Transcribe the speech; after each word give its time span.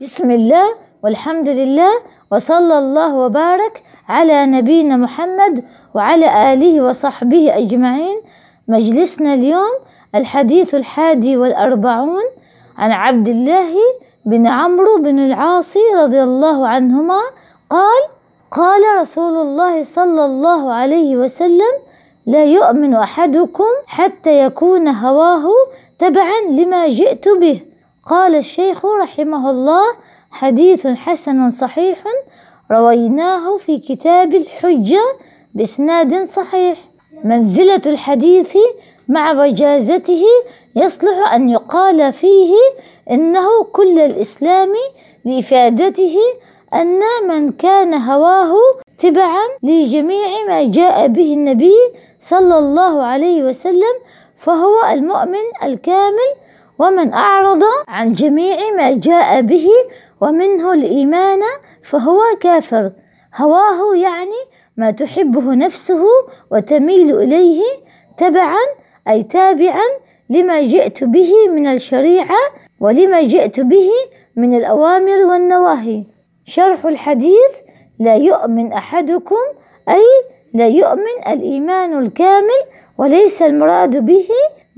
بسم 0.00 0.30
الله 0.30 0.74
والحمد 1.04 1.48
لله 1.48 1.90
وصلى 2.32 2.78
الله 2.78 3.16
وبارك 3.16 3.82
على 4.08 4.46
نبينا 4.46 4.96
محمد 4.96 5.64
وعلى 5.94 6.52
آله 6.52 6.84
وصحبه 6.84 7.56
أجمعين. 7.56 8.20
مجلسنا 8.68 9.34
اليوم 9.34 9.74
الحديث 10.14 10.74
الحادي 10.74 11.36
والأربعون 11.36 12.22
عن 12.76 12.92
عبد 12.92 13.28
الله 13.28 13.72
بن 14.26 14.46
عمرو 14.46 14.98
بن 14.98 15.18
العاص 15.18 15.76
رضي 15.96 16.22
الله 16.22 16.68
عنهما 16.68 17.20
قال 17.70 18.02
قال 18.50 18.82
رسول 19.00 19.36
الله 19.36 19.82
صلى 19.82 20.24
الله 20.24 20.72
عليه 20.72 21.16
وسلم 21.16 21.74
لا 22.26 22.44
يؤمن 22.44 22.94
أحدكم 22.94 23.70
حتى 23.86 24.44
يكون 24.44 24.88
هواه 24.88 25.44
تبعا 25.98 26.40
لما 26.50 26.88
جئت 26.88 27.28
به. 27.28 27.75
قال 28.06 28.34
الشيخ 28.34 28.86
رحمه 28.86 29.50
الله 29.50 29.84
حديث 30.30 30.86
حسن 30.86 31.50
صحيح 31.50 32.04
رويناه 32.72 33.56
في 33.56 33.78
كتاب 33.78 34.34
الحجة 34.34 35.02
بإسناد 35.54 36.24
صحيح. 36.24 36.78
منزلة 37.24 37.82
الحديث 37.86 38.56
مع 39.08 39.32
وجازته 39.32 40.24
يصلح 40.76 41.32
أن 41.34 41.48
يقال 41.48 42.12
فيه 42.12 42.54
إنه 43.10 43.48
كل 43.72 43.98
الإسلام 43.98 44.68
لإفادته 45.24 46.16
أن 46.74 47.00
من 47.28 47.48
كان 47.48 47.94
هواه 47.94 48.54
تبعا 48.98 49.42
لجميع 49.62 50.28
ما 50.48 50.64
جاء 50.64 51.08
به 51.08 51.32
النبي 51.32 51.76
صلى 52.20 52.58
الله 52.58 53.02
عليه 53.02 53.42
وسلم 53.42 53.94
فهو 54.36 54.74
المؤمن 54.90 55.46
الكامل 55.64 56.30
ومن 56.78 57.12
أعرض 57.12 57.62
عن 57.88 58.12
جميع 58.12 58.56
ما 58.76 58.92
جاء 58.92 59.40
به 59.40 59.68
ومنه 60.20 60.72
الإيمان 60.72 61.40
فهو 61.82 62.20
كافر. 62.40 62.92
هواه 63.36 63.96
يعني 63.96 64.40
ما 64.76 64.90
تحبه 64.90 65.54
نفسه 65.54 66.04
وتميل 66.52 67.18
إليه 67.18 67.62
تبعا 68.16 68.66
أي 69.08 69.22
تابعا 69.22 69.88
لما 70.30 70.62
جئت 70.62 71.04
به 71.04 71.32
من 71.54 71.66
الشريعة 71.66 72.38
ولما 72.80 73.22
جئت 73.22 73.60
به 73.60 73.90
من 74.36 74.54
الأوامر 74.56 75.26
والنواهي. 75.26 76.04
شرح 76.44 76.84
الحديث 76.84 77.52
لا 77.98 78.14
يؤمن 78.14 78.72
أحدكم 78.72 79.44
أي 79.88 80.04
لا 80.54 80.66
يؤمن 80.66 81.16
الإيمان 81.26 81.98
الكامل 81.98 82.60
وليس 82.98 83.42
المراد 83.42 84.06
به 84.06 84.28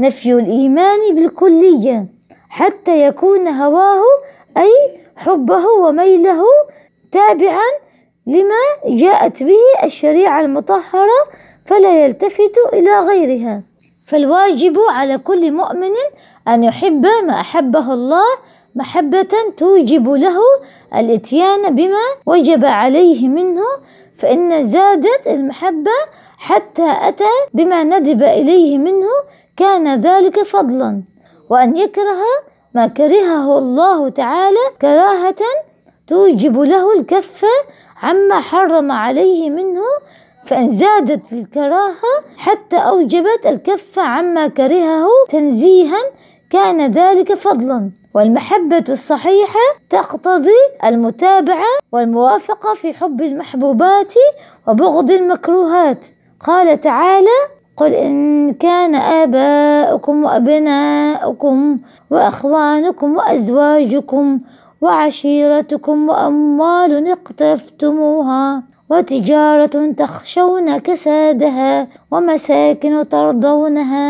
نفي 0.00 0.32
الإيمان 0.32 1.14
بالكلية 1.14 2.06
حتى 2.48 3.06
يكون 3.06 3.48
هواه 3.48 4.02
أي 4.56 5.00
حبه 5.16 5.66
وميله 5.66 6.42
تابعا 7.12 7.68
لما 8.26 8.96
جاءت 8.96 9.42
به 9.42 9.84
الشريعة 9.84 10.40
المطهرة 10.40 11.28
فلا 11.64 12.04
يلتفت 12.04 12.54
إلى 12.72 12.98
غيرها. 12.98 13.62
فالواجب 14.08 14.78
على 14.90 15.18
كل 15.18 15.52
مؤمن 15.52 15.94
أن 16.48 16.64
يحب 16.64 17.06
ما 17.26 17.40
أحبه 17.40 17.92
الله 17.94 18.26
محبة 18.74 19.28
توجب 19.56 20.08
له 20.10 20.38
الإتيان 20.94 21.74
بما 21.74 22.04
وجب 22.26 22.64
عليه 22.64 23.28
منه 23.28 23.62
فإن 24.16 24.64
زادت 24.64 25.26
المحبة 25.26 25.90
حتى 26.38 26.96
أتى 27.00 27.34
بما 27.54 27.84
ندب 27.84 28.22
إليه 28.22 28.78
منه 28.78 29.08
كان 29.56 29.94
ذلك 30.00 30.42
فضلا. 30.42 31.02
وأن 31.50 31.76
يكره 31.76 32.22
ما 32.74 32.86
كرهه 32.86 33.58
الله 33.58 34.08
تعالى 34.08 34.64
كراهة 34.82 35.42
توجب 36.06 36.60
له 36.60 36.92
الكف 36.98 37.44
عما 38.02 38.40
حرم 38.40 38.92
عليه 38.92 39.50
منه 39.50 39.82
فإن 40.48 40.68
زادت 40.68 41.32
الكراهة 41.32 42.14
حتى 42.36 42.76
أوجبت 42.76 43.46
الكف 43.46 43.98
عما 43.98 44.48
كرهه 44.48 45.06
تنزيها 45.28 45.98
كان 46.50 46.90
ذلك 46.90 47.34
فضلا. 47.34 47.90
والمحبة 48.14 48.84
الصحيحة 48.88 49.60
تقتضي 49.90 50.60
المتابعة 50.84 51.66
والموافقة 51.92 52.74
في 52.74 52.92
حب 52.92 53.22
المحبوبات 53.22 54.14
وبغض 54.68 55.10
المكروهات. 55.10 56.04
قال 56.46 56.80
تعالى 56.80 57.38
قل 57.76 57.94
إن 57.94 58.52
كان 58.54 58.94
آباؤكم 58.94 60.24
وأبناؤكم 60.24 61.76
وأخوانكم 62.10 63.16
وأزواجكم 63.16 64.40
وعشيرتكم 64.80 66.08
وأموال 66.08 67.10
اقتفتموها 67.10 68.62
وتجارة 68.90 69.92
تخشون 69.92 70.78
كسادها 70.78 71.88
ومساكن 72.10 73.08
ترضونها 73.08 74.08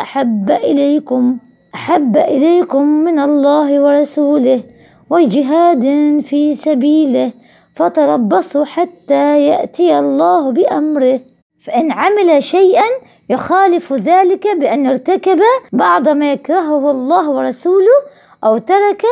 أحب 0.00 0.50
إليكم 0.50 1.38
أحب 1.74 2.16
إليكم 2.16 2.82
من 2.82 3.18
الله 3.18 3.80
ورسوله 3.80 4.62
وجهاد 5.10 5.84
في 6.20 6.54
سبيله 6.54 7.32
فتربصوا 7.74 8.64
حتى 8.64 9.46
يأتي 9.46 9.98
الله 9.98 10.52
بأمره. 10.52 11.20
فإن 11.60 11.92
عمل 11.92 12.42
شيئا 12.42 12.84
يخالف 13.30 13.92
ذلك 13.92 14.46
بأن 14.56 14.86
ارتكب 14.86 15.40
بعض 15.72 16.08
ما 16.08 16.32
يكرهه 16.32 16.90
الله 16.90 17.30
ورسوله 17.30 17.98
أو 18.44 18.58
ترك 18.58 19.02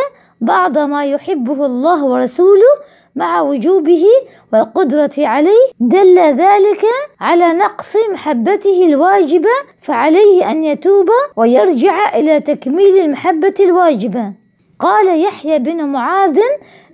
بعض 0.40 0.78
ما 0.78 1.04
يحبه 1.04 1.66
الله 1.66 2.04
ورسوله 2.04 2.72
مع 3.16 3.40
وجوبه 3.40 4.04
والقدرة 4.52 5.10
عليه 5.18 5.70
دل 5.80 6.18
ذلك 6.18 6.82
على 7.20 7.52
نقص 7.52 7.96
محبته 8.12 8.86
الواجبة 8.86 9.50
فعليه 9.80 10.50
أن 10.50 10.64
يتوب 10.64 11.08
ويرجع 11.36 12.16
إلى 12.16 12.40
تكميل 12.40 12.98
المحبة 13.00 13.54
الواجبة. 13.60 14.32
قال 14.78 15.22
يحيى 15.22 15.58
بن 15.58 15.84
معاذ 15.84 16.38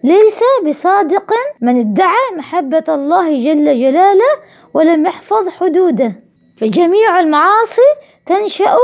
ليس 0.05 0.41
بصادق 0.67 1.33
من 1.61 1.81
ادعى 1.81 2.37
محبة 2.37 2.85
الله 2.89 3.31
جل 3.31 3.65
جلاله 3.65 4.33
ولم 4.75 5.07
يحفظ 5.07 5.49
حدوده 5.49 6.13
فجميع 6.57 7.21
المعاصي 7.21 7.89
تنشأ 8.27 8.77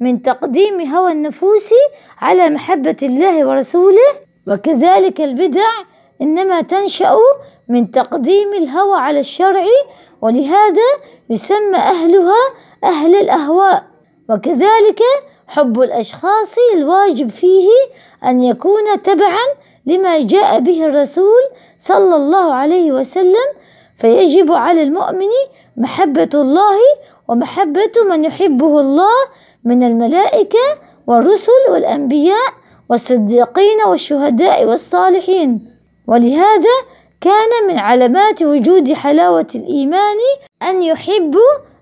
من 0.00 0.22
تقديم 0.22 0.80
هوى 0.94 1.12
النفوس 1.12 1.70
على 2.18 2.50
محبة 2.50 2.96
الله 3.02 3.46
ورسوله 3.48 4.08
وكذلك 4.48 5.20
البدع 5.20 5.68
إنما 6.22 6.60
تنشأ 6.60 7.16
من 7.68 7.90
تقديم 7.90 8.52
الهوى 8.54 8.98
على 8.98 9.20
الشرع 9.20 9.64
ولهذا 10.22 10.88
يسمى 11.30 11.76
أهلها 11.76 12.42
أهل 12.84 13.14
الأهواء. 13.14 13.84
وكذلك 14.30 15.00
حب 15.46 15.80
الأشخاص 15.82 16.56
الواجب 16.74 17.30
فيه 17.30 17.68
أن 18.24 18.42
يكون 18.42 19.02
تبعا 19.02 19.46
لما 19.86 20.20
جاء 20.20 20.60
به 20.60 20.84
الرسول 20.86 21.42
صلى 21.78 22.16
الله 22.16 22.54
عليه 22.54 22.92
وسلم 22.92 23.46
فيجب 23.96 24.52
على 24.52 24.82
المؤمن 24.82 25.28
محبة 25.76 26.30
الله 26.34 26.78
ومحبة 27.28 27.92
من 28.10 28.24
يحبه 28.24 28.80
الله 28.80 29.16
من 29.64 29.82
الملائكة 29.82 30.66
والرسل 31.06 31.62
والأنبياء 31.70 32.52
والصديقين 32.90 33.82
والشهداء 33.86 34.64
والصالحين. 34.64 35.76
ولهذا 36.06 36.76
كان 37.20 37.68
من 37.68 37.78
علامات 37.78 38.42
وجود 38.42 38.92
حلاوة 38.92 39.46
الإيمان 39.54 40.16
أن 40.62 40.82
يحب 40.82 41.36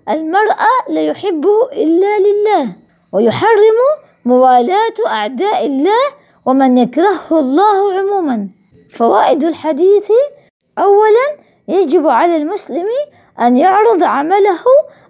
المرء 0.09 0.55
لا 0.89 1.01
يحبه 1.01 1.69
إلا 1.73 2.19
لله 2.19 2.69
ويحرم 3.11 3.79
موالاة 4.25 4.97
أعداء 5.07 5.65
الله 5.65 6.03
ومن 6.45 6.77
يكرهه 6.77 7.39
الله 7.39 7.93
عموما. 7.93 8.47
فوائد 8.89 9.43
الحديث 9.43 10.11
أولا 10.77 11.45
يجب 11.67 12.07
على 12.07 12.37
المسلم 12.37 12.85
أن 13.39 13.57
يعرض 13.57 14.03
عمله 14.03 14.63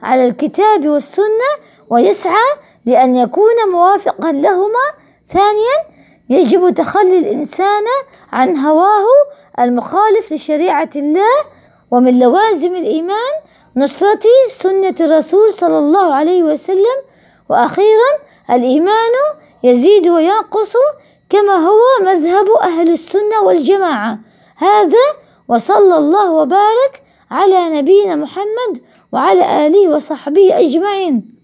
على 0.03 0.27
الكتاب 0.27 0.87
والسنة 0.87 1.51
ويسعى 1.89 2.53
لأن 2.85 3.15
يكون 3.15 3.71
موافقا 3.71 4.31
لهما. 4.31 4.85
ثانيا 5.27 5.95
يجب 6.29 6.73
تخلي 6.73 7.19
الإنسان 7.19 7.83
عن 8.31 8.57
هواه 8.57 9.05
المخالف 9.59 10.31
لشريعة 10.31 10.89
الله. 10.95 11.35
ومن 11.91 12.19
لوازم 12.19 12.75
الإيمان 12.75 13.33
نصرة 13.77 14.19
سنة 14.49 14.95
الرسول 15.01 15.53
صلى 15.53 15.77
الله 15.77 16.13
عليه 16.13 16.43
وسلم. 16.43 16.97
وأخيرا 17.49 18.11
الإيمان 18.49 19.11
يزيد 19.63 20.07
وينقص 20.07 20.73
كما 21.29 21.53
هو 21.53 21.79
مذهب 22.01 22.49
أهل 22.61 22.89
السنة 22.89 23.41
والجماعة. 23.43 24.19
هذا 24.57 25.24
وصلى 25.47 25.97
الله 25.97 26.31
وبارك 26.31 27.03
على 27.31 27.69
نبينا 27.69 28.15
محمد 28.15 28.81
وعلى 29.11 29.67
آله 29.67 29.89
وصحبه 29.95 30.59
أجمعين. 30.59 31.34